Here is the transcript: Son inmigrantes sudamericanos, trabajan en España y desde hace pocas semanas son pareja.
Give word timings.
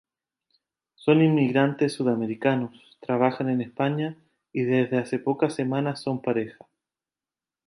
Son 0.95 1.21
inmigrantes 1.21 1.93
sudamericanos, 1.93 2.97
trabajan 3.01 3.49
en 3.49 3.61
España 3.61 4.17
y 4.51 4.63
desde 4.63 4.97
hace 4.97 5.19
pocas 5.19 5.53
semanas 5.53 6.01
son 6.01 6.23
pareja. 6.23 6.57